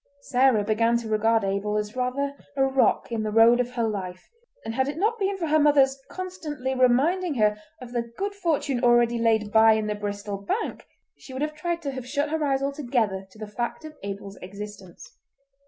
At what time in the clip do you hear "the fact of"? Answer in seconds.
13.37-13.95